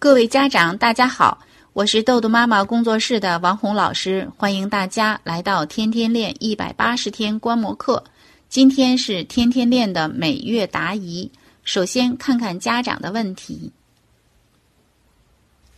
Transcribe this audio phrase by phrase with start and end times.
[0.00, 1.40] 各位家长，大家好，
[1.74, 8.02] 我是豆豆妈妈工作室的王红老师，欢迎大家来到天天练一百八十天观摩课。
[8.48, 11.30] 今天是天天练的每月答疑，
[11.64, 13.70] 首先看看家长的问题。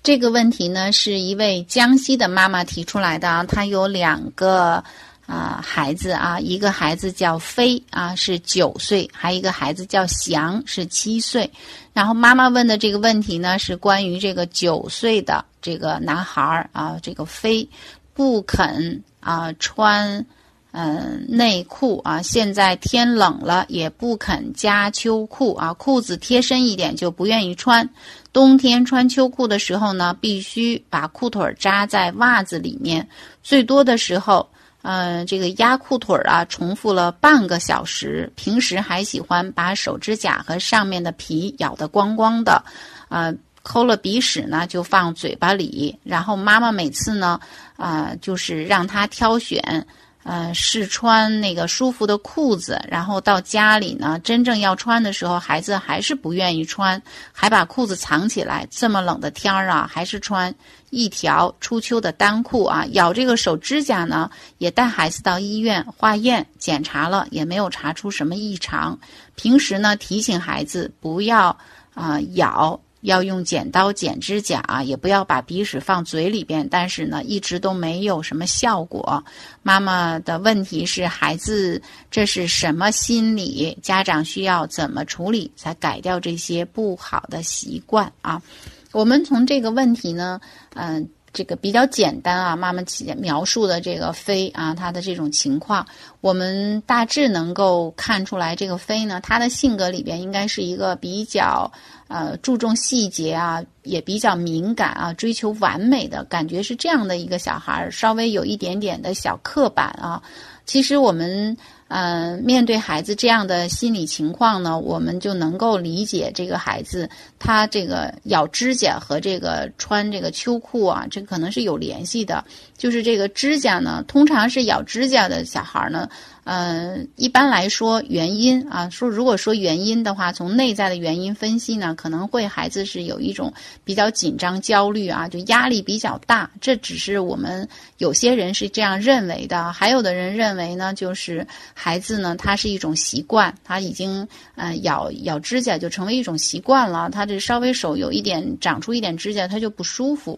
[0.05, 4.85] 这个问题呢，是一位江西的妈妈提出来的，她有两个。
[5.27, 11.51] 啊，孩子啊，一个孩子叫飞啊，是九岁；还有一个孩子叫翔，是七岁。
[11.95, 17.67] 然后妈妈问的这个问题呢，是关于这个九岁的这个男孩儿啊，这个飞
[18.13, 20.27] 不肯啊穿
[20.73, 27.89] 嗯内裤啊，现在天冷了也不肯加秋裤啊，裤子贴身一点就不愿意穿。
[28.33, 33.09] 冬天穿秋裤的时候呢，必须把裤腿扎在袜子里面，
[33.43, 34.47] 最多的时候。
[34.83, 38.31] 嗯，这个压裤腿儿啊，重复了半个小时。
[38.37, 42.63] 平时还喜欢把手指甲和上面的皮咬得光光的，
[43.09, 45.97] 啊，抠了鼻屎呢就放嘴巴里。
[46.03, 47.41] 然后妈妈每次呢，
[47.77, 49.87] 啊，就是让他挑选。
[50.25, 58.67] 呃，试穿那个舒服的裤子，然后到家里呢，真正要穿的时候，孩子还是不愿意穿，还把裤子藏起来。
[58.71, 60.55] 这么冷的天儿啊，还是穿
[60.91, 62.87] 一条初秋的单裤啊。
[62.93, 68.97] 咬这个手指甲呢，也带孩子到医院化验检查了，也没有查出什么异常。
[69.35, 71.57] 平时呢，提醒孩子不要
[71.95, 72.79] 啊咬。
[73.03, 76.67] 要用剪刀剪指甲，也不要把鼻屎放嘴里边。
[76.69, 79.23] 但是呢，一直都没有什么效果。
[79.63, 83.79] 妈妈的问题是，孩子这是什么心理？
[83.83, 88.43] 家长需要怎么处理才改掉这些不好的习惯啊？
[88.91, 90.41] 我们从这个问题呢，
[90.75, 91.09] 嗯。
[91.33, 92.83] 这个比较简单啊，妈妈
[93.17, 95.87] 描述的这个飞啊，他的这种情况，
[96.21, 101.73] 我们大致能够看出来，这个飞呢，他的性格里边应该是一个比较
[102.09, 110.23] 呃注重细节啊，也比较敏感啊，追求完美的感觉是这样的一个小孩儿，稍微有一点点的小刻板啊。
[110.67, 111.57] 其实我们。
[111.95, 117.07] 嗯，面对孩子这样的心理情况呢，我们就能够理解这个孩子
[117.39, 122.43] 他这个咬指甲和这个穿这个秋裤啊，这可能是有联系的。
[122.79, 126.09] 就是这个指甲呢，通常是咬指甲的小孩呢。
[126.45, 133.53] 嗯，一般来说，原因啊，说如果说原因的话，从内在的原因分析呢，可能会孩子是有一种
[133.85, 136.51] 比较紧张、焦虑啊，就压力比较大。
[136.61, 144.27] 这只是我们有些人是这样认为的，还有的人认为呢，就是孩子呢，他是一种习惯，他已经
[144.57, 150.37] 嗯咬咬指甲就成为一种习惯了，他这稍微手有一点长出一点指甲，他就不舒服。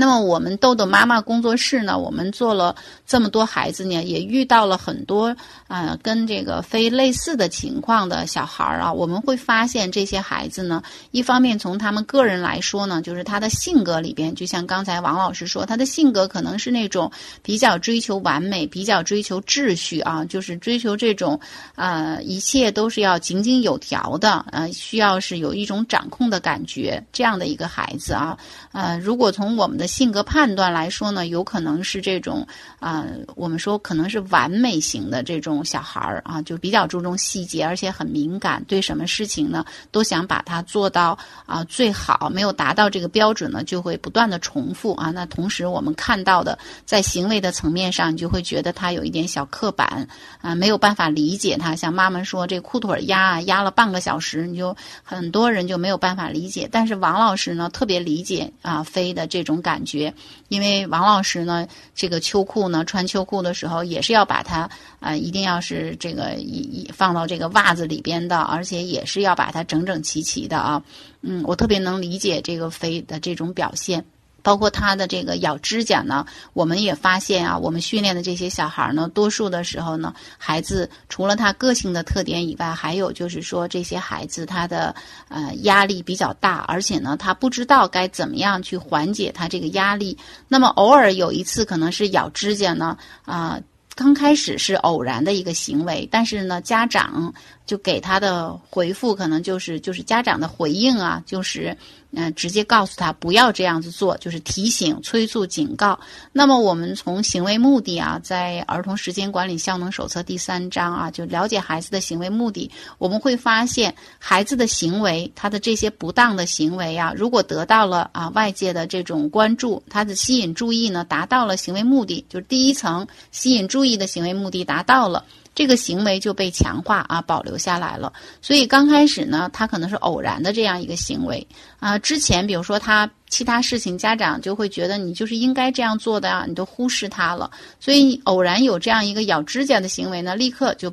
[0.00, 2.74] 那么我们豆豆妈妈工作室呢，我们做了
[3.06, 5.36] 这么多孩子呢，也遇到了很多
[5.68, 8.90] 啊跟这个非类似的情况的小孩儿啊。
[8.90, 17.12] 我们会发现这些孩子呢，一方面从他们个人来说呢，就是他的性格里边，就像刚才王老师说，他的性格可能是那种
[17.42, 21.38] 比较追求完美、比较追求秩序啊，就是追求这种
[21.74, 28.38] 呃一切都是要井井有条的，呃，需要是有一种掌控的感觉这样的一个孩子啊。
[28.72, 32.46] 呃，如果从我们的性格判断来说呢，有可能是这种
[32.78, 45.10] 啊，我们说可能是完美型的这种小孩儿啊，就比较注重细节，而且很敏感，对什么事情呢都想把它做到啊最好，没有达到这个标准呢，就会不断的重复啊。
[45.10, 50.06] 那同时我们看到的，在行为的层面上，你就会觉得他有一点小刻板
[50.40, 51.74] 啊，没有办法理解他。
[51.74, 56.68] 像妈妈说这裤腿压压了半个小时，你就很多人就没有办法理解。
[56.70, 59.69] 但是王老师呢，特别理解啊飞的这种感。
[59.70, 60.12] 感觉，
[60.48, 61.64] 因为王老师呢，
[61.94, 70.82] 这个秋裤呢，穿秋裤的时候也是要把它啊，一定要是这个一放到这个袜子里边的，而且也是要把它整整齐齐的啊。
[71.22, 74.04] 嗯，我特别能理解这个飞的这种表现。
[74.42, 84.94] 包括他的这个咬指甲呢，我们也发现啊，我们训练的这些小孩呢，多数的时候呢，孩子除了他个性的特点以外，还有就是说这些孩子他的
[85.28, 90.16] 呃压力比较大，而且呢，他不知道该怎么样去缓解他这个压力。
[90.48, 93.60] 那么偶尔有一次可能是咬指甲呢，啊，
[93.94, 97.32] 刚开始是偶然的一个行为，但是呢，家长
[97.66, 101.76] 就给他的回复可能就是就是家长的回应啊，就是。
[102.12, 105.98] 嗯，直接告诉他不要这样子做，就是提醒、催促、警告。
[106.32, 112.70] 那么我们从行为目的啊，在《儿童时间管理效能手册》第三章啊，就了解孩子的行为目的。
[112.98, 125.24] 我们会发现，孩子的行为，他的这些不当的行为啊，如果得到了啊外界的这种关注，他的吸引注意呢，达到了行为目的，就是第一层吸引注意的行为目的达到了。
[125.60, 128.10] 这个行为就被强化啊，保留下来了。
[128.40, 131.46] 所以刚开始呢，他可能是偶然的这样一个行为
[131.78, 131.98] 啊。
[131.98, 137.50] 之前比如说他其他事情，家长就会觉得你就是应该这样做的啊，你都忽视他了。
[137.78, 140.90] 所以偶然有这样一个咬指甲的行为呢，立刻就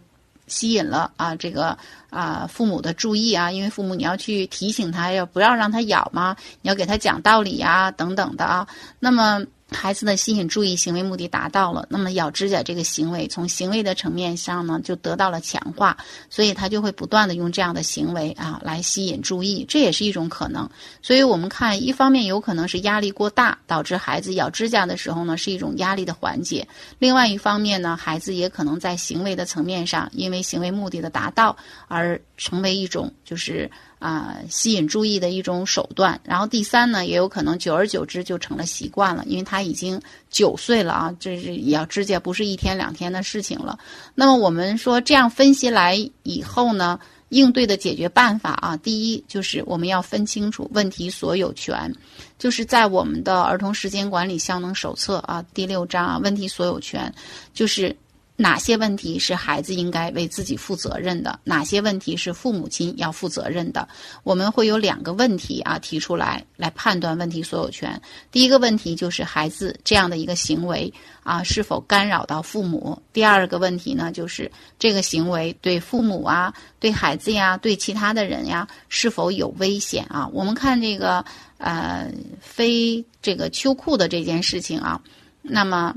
[0.48, 1.78] 吸引了啊这个
[2.10, 6.36] 啊父母的注意啊，因为父母你要去提醒他，要不要让他咬吗？
[6.62, 8.68] 你要给他讲道理呀，等等的啊。
[9.00, 9.46] 那么。
[9.70, 15.98] 孩子的吸引注意行为目的达到了，那么咬指甲这个行为从行为的层面上呢就得到了强化，
[16.30, 20.70] 所以他就会不断的用这样的行为啊来吸引注意，这也是一种可能。
[21.02, 26.66] 所以我们看，一方面有可能是压力过大导致孩子咬指甲的时候呢是一种压力的缓解，
[26.98, 31.56] 另外一方面呢，孩子也可能在行为的层面上，因为行为目的的达到
[31.88, 33.70] 而成为一种就是。
[34.00, 36.20] 啊，吸引注意的一种手段。
[36.24, 40.00] 然后第三呢，也有可能久而久之就成了习惯了，因为他已经
[40.30, 43.78] 九岁了啊，这是咬指甲不是一天两天的事情了。
[44.14, 47.00] 那么我们说这样分析来以后呢，
[47.30, 51.94] 应对的解决办法啊，第一就是我们要分清楚问题所有权，
[52.38, 57.14] 就是在我们的儿童时间管理效能手册啊第六章啊，问题所有权
[57.54, 57.96] 就是。
[58.40, 61.40] 哪些问题是孩子应该为自己负责任的？
[61.44, 63.88] 哪些问题是父母亲要负责任的？
[64.22, 68.00] 我们会有两个问题啊提出来，来判断问题所有权。
[68.32, 70.94] 第一个问题就是孩子这样的一个行为
[71.24, 73.02] 啊是否干扰到父母？
[73.12, 80.28] 第二个问题呢就是这个行为对父母啊、对孩子呀、对其他的人呀是否有危险啊？
[80.32, 81.26] 我们看这个
[81.58, 82.08] 呃
[82.40, 85.02] 非这个秋裤的这件事情啊，
[85.42, 85.96] 那么。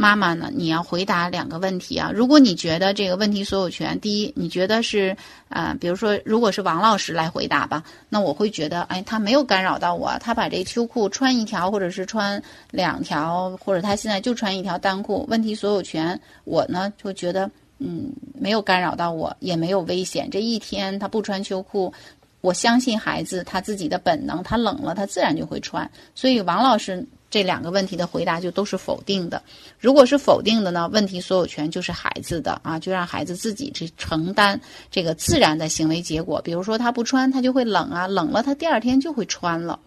[0.00, 0.50] 妈妈呢？
[0.54, 2.10] 你要回答两个问题啊。
[2.10, 5.14] 如果你觉得这个问题所有权，第一，你觉得是
[5.50, 20.30] 呃，比如说，如果是王老师来回答吧，那我会觉得，哎，他没有干扰到我，他把这秋裤穿一条，或者是穿两条，或者他现在就穿一条单裤，问题所有权，我呢就觉得，嗯，没有干扰到我，也没有危险。
[20.30, 21.92] 这一天他不穿秋裤，
[22.40, 25.90] 我相信孩子他自己的本能，他冷了他自然就会穿。
[26.14, 27.06] 所以王老师。
[27.30, 29.40] 这两个问题的回答就都是否定的。
[29.78, 30.88] 如果是否定的呢？
[30.92, 34.60] 问题所有权就是孩子的啊，就让孩子自己去承担
[34.90, 36.42] 这个自然的行为结果。
[36.42, 39.78] 比如说他不穿，他就会冷啊，冷了他第二天就会穿了。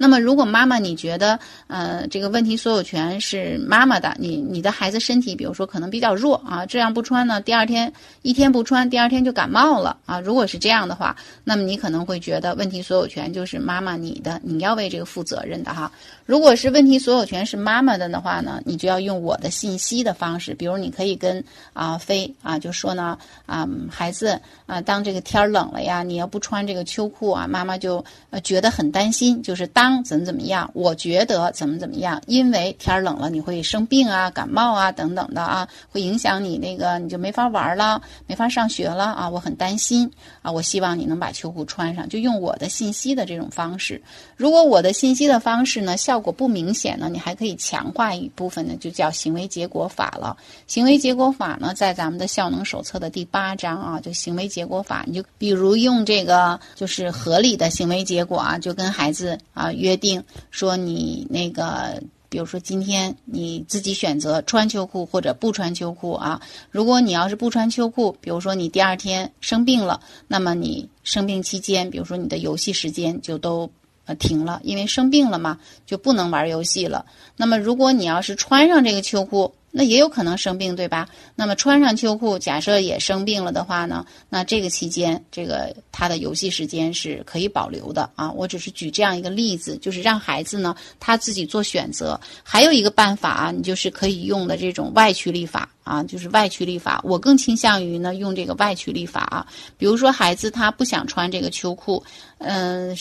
[0.00, 7.92] 那么，如果妈妈你觉得，呃，这个问题所有权是妈妈的，你你的孩子身体，比如说可能比较弱啊，这样不穿呢，第二天
[8.22, 10.20] 一天不穿，第二天就感冒了啊。
[10.20, 15.90] 如果是这样的话，那么你可能会觉得问题所有权就是妈妈你的，你要为这个负责任的哈。
[16.24, 21.42] 如果是问题所有权是妈妈的的话呢，你就要用我的信息的方式，比如你可以跟
[21.72, 29.87] 啊飞啊就说呢啊孩子啊，当这个天冷了呀，你要不穿这个秋裤啊，妈妈就呃觉得很担心，就是当。
[30.04, 30.70] 怎么怎么样？
[30.74, 32.20] 我觉得怎么怎么样？
[32.26, 39.28] 因为天冷了，你会生病啊、感冒啊等等的啊，会影响你那个，你就没法玩了，没法上学了啊！
[39.28, 40.10] 我很担心
[40.42, 40.50] 啊！
[40.50, 44.00] 我希望你能把秋裤穿上，就用我的信息的这种方式。
[44.36, 50.36] 如果我的信息的方式呢效果不明显呢，你还可以强化一部分呢，就叫行为结果法了。
[50.66, 59.72] 行为结果法呢，在咱们的效能手册的第八章啊，就行为结果法，你就比如用这个就是合理的行为结果啊，就跟孩子啊。
[59.78, 66.40] 约定说你那个，比如说今天你自己选择穿秋裤或者不穿秋裤啊。
[66.70, 73.70] 如果你要是不穿秋裤，比如说你第二天生病了，那么你生病期间，比如说你的游戏时间就都
[74.04, 77.06] 呃停了，因为生病了嘛，就不能玩游戏了。
[77.36, 81.08] 那么如果你要是穿上这个秋裤，那也有可能生病，对吧？
[81.34, 88.32] 那么穿上秋裤，假设也生病了的话呢，那这个期间，这个他的游戏时间是可以保留的啊。
[88.32, 92.18] 我只是举这样一个例子，就是让孩子呢他自己做选择。
[92.42, 97.00] 还有一个办法啊，你就是可以用的这种外驱力法啊，就是外驱力法。
[97.04, 99.46] 我更倾向于呢用这个外驱力法啊。
[99.76, 102.02] 比如说孩子他不想穿这个秋裤，
[102.38, 102.96] 嗯。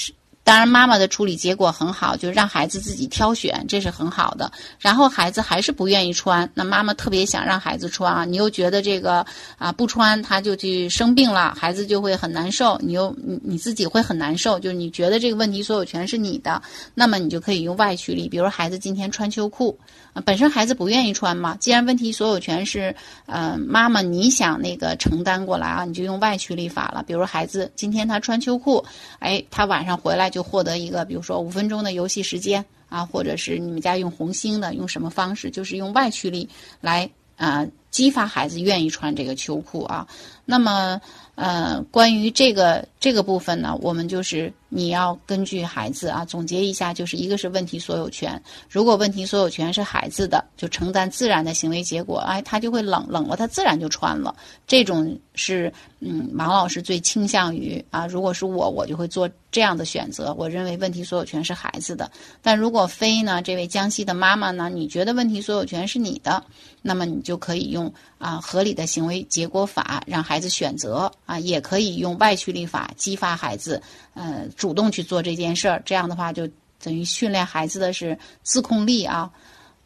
[0.47, 4.49] 当然，妈妈的处理结果很好，就是让孩子自己挑选，这是很好的。
[4.79, 9.25] 然后孩子还是不愿意穿，那妈妈特别想让孩子穿啊，你又觉得这个
[9.57, 16.61] 啊不穿他就去生病了，孩子就会很难受，你又你你自己会很难受，就是你觉得这个问题所有权是你的，
[16.93, 19.77] 那么你就可以用外驱力，比如孩子今天穿秋裤。
[20.13, 22.95] 啊本身孩子不愿意穿嘛，既然问题所有权是，
[23.27, 27.03] 呃，妈妈你想那个承担过来啊，你就用外驱力法了。
[27.03, 28.83] 比如孩子今天他穿秋裤，
[29.19, 36.47] 哎，他晚上回来就就获得一个，比如说五分钟的游戏时间啊，或者是你们家用红星的，用什么方式，就是用外驱力
[36.79, 40.07] 来啊激发孩子愿意穿这个秋裤啊。
[40.49, 40.99] 那么，
[41.35, 48.41] 呃，关于这个这个部分呢，我们就是你要根据孩子啊，总结一下，就是一个是问题所有权。
[48.69, 54.33] 如果问题所有权是孩子的，就承担自然的行为结果，哎，他就会冷冷了，他自然就穿了。
[54.65, 60.33] 这种是，嗯，王老师最倾向于啊，如果是我，我就会做这样的选择。
[60.37, 62.09] 我认为问题所有权是孩子的，
[62.41, 66.41] 但如果非呢，这位江西的妈妈呢，你觉得问题所有权是你的，
[66.81, 73.81] 那么你就可以用啊合理的行为结果法让孩孩子选择啊，也可以用外驱力法激发孩子，
[74.13, 75.81] 呃，主动去做这件事儿。
[75.83, 76.47] 这样的话，就
[76.79, 79.31] 等于训练孩子的是自控力啊。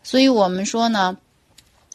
[0.03, 1.15] 所以我们说呢，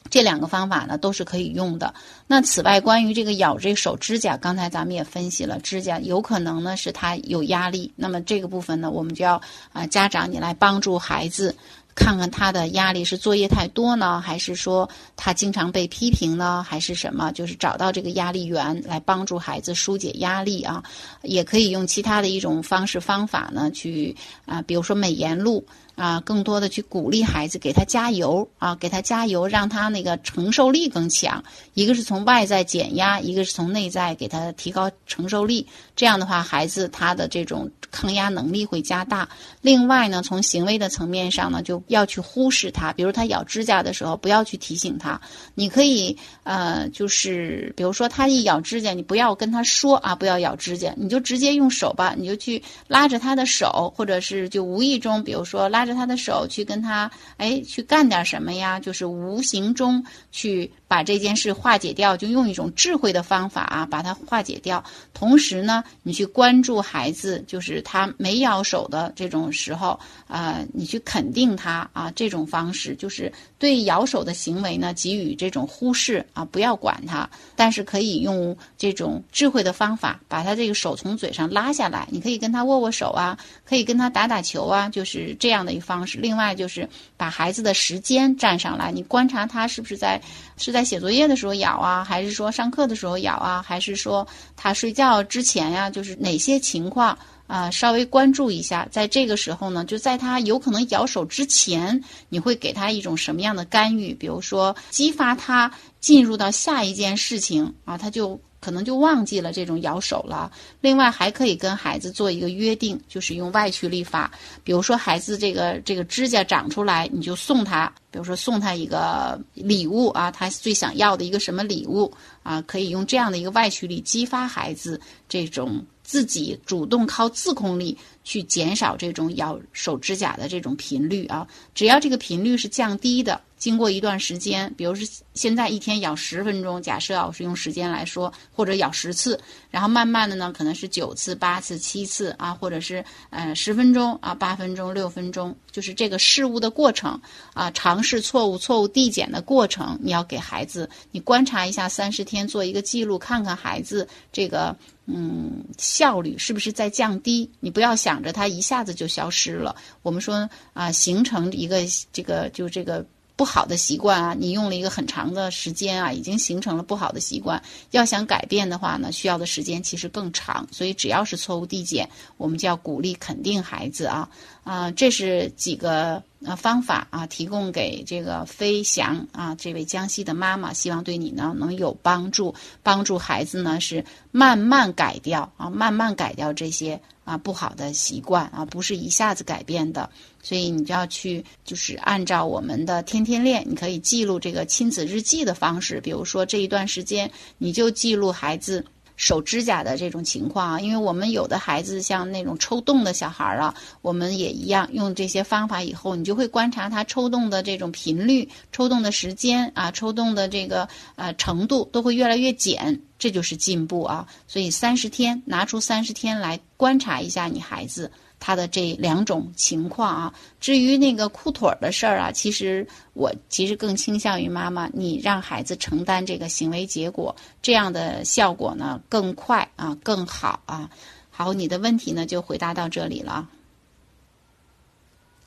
[0.08, 1.92] 这两个方法呢都是可以用的。
[2.26, 7.92] 那此外，关于这个咬这手指甲，刚才咱们也分析了，指甲有可能呢是他有压力。
[7.94, 9.38] 那么这个部分呢，我们就要
[9.74, 11.54] 啊家长你来帮助孩子。
[11.96, 17.32] 看看他的压力是作业太多呢，还是说他经常被批评呢，还是什么？
[17.32, 20.84] 就是找到这个压力源来帮助孩子疏解压力啊。
[21.22, 31.42] 也可以用其他的一种方式方法呢，去啊，比如说美颜录啊，更多的去鼓励孩子，给他加油啊，给他加油，让他那个承受力更强。
[31.74, 35.66] 一个是从外在减压，一个是从内在给他提高承受力。
[35.96, 39.26] 这样的话，孩子他的这种抗压能力会加大。
[39.62, 45.18] 另外呢，从行为的层面上呢，就要去忽视他，比如他咬指甲的时候，不要去提醒他。
[45.54, 64.82] 你可以呃，就是比如说他一咬指甲，你不要跟他说啊，不要咬指甲，你就直接用手吧，你就去拉着他的手，或者是就无意中，比如说拉着他的手去跟他哎去干点什么呀，就是无形中去把这件事化解掉，就用一种智慧的方法啊，把它化解掉。
[65.14, 82.06] 同时呢，你去关注孩子，就是他没咬手的这种时候，啊，你去肯定他啊，这种方式就是对咬手的行为呢给予这种忽视啊，不要管他，但是可以用这种智慧的方法把他这个手从嘴上拉下来。
[82.10, 86.18] 你可以跟他握握手啊，可以跟他打打球啊，就是这样的一方式。
[86.18, 90.20] 另外就是把孩子的时间占上来，你观察他是不是在
[90.56, 97.16] 是在写作业的时候咬啊，还是说上课的时候咬啊，还是说他睡觉之前呀，就是哪些情况
[97.46, 98.88] 啊，稍微关注一下。
[98.90, 104.14] 在这个时候呢，就在他有可能咬手之前，你会给他一种什么样的干预？
[104.14, 108.40] 比如说激发他进入到下一件事情啊，他就。
[108.58, 110.50] 可能就忘记了这种咬手了。
[110.80, 114.32] 另外，还可以跟孩子做一个约定，就是用外驱力法。
[114.64, 122.12] 比如说，孩子这个这个指甲长出来，你就送他，比如说送他一个礼物啊，他最想要的一个什么礼物
[122.42, 122.60] 啊？
[122.62, 131.46] 可以用这样的一个外驱力激发孩子这种自己主动靠自控力去减少这种咬手指甲的这种频率啊。
[131.72, 133.40] 只要这个频率是降低的。
[133.56, 139.40] 经过一段时间，比如是现在一天咬十分钟，假设啊，我是用时间来说，或者咬十次，
[139.70, 147.18] 然后慢慢的呢，可能是九次、八次、七次啊，或者是呃十分钟啊、八分钟、六分钟，就是这个事物的过程
[147.54, 159.76] 啊，尝试错误、错误递减的过程，你要给孩子，你观察一下三十天做一个记录，看看孩子这个嗯效率是不是在降低，你不要想想着它一下子就消失了。
[160.00, 161.82] 我们说啊，形成一个
[162.14, 163.04] 这个就这个。
[163.38, 167.62] 不好的习惯啊，你用了一个很长的时间啊，已经形成了不好的习惯。
[167.90, 170.66] 要想改变的话呢，需要的时间其实更长。
[170.72, 172.08] 所以只要是错误递减，
[172.38, 174.26] 我们就要鼓励肯定孩子啊
[174.64, 190.10] 啊，这是几个呃方法啊，提供给这个飞翔啊这位江西的妈妈，希望对你呢能有帮助，帮助孩子呢是慢慢改掉啊，慢慢改掉这些啊不好的习惯啊，不是一下子改变的。
[190.42, 196.00] 所以你就要去，就是按照我们的天天练，你可以记录这个亲子日记的方式。
[196.00, 197.28] 比如说这一段时间，
[197.58, 198.84] 你就记录孩子
[199.16, 200.80] 手指甲的这种情况啊。
[200.80, 214.26] 因为我们有的孩子像那种抽动的小孩儿啊，我们也一样用这些方法以后，你就会观察他抽动的这种频率、抽动的时间啊、抽动的这个呃程度都会越来越减，这就是进步啊。
[214.46, 218.10] 所以三十天拿出三十天来观察一下你孩子。
[218.38, 230.88] 他的这两种情况啊，至于那个裤腿儿的事儿啊，其实我其实更倾向于妈妈，你让孩子承担这个行为结果，这样的效果呢更快啊，更好啊。
[231.30, 233.48] 好，你的问题呢就回答到这里了。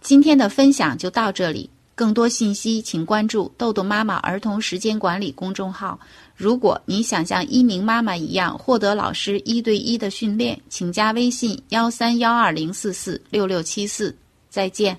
[0.01, 5.99] 今天的分享就到这里，更多信息请关注豆豆妈妈儿童时间管理公众号。
[6.39, 14.15] 如果你想像一鸣妈妈一样获得老师一对一的训练，请加微信幺三幺二零四四六六七四。
[14.49, 14.97] 再见。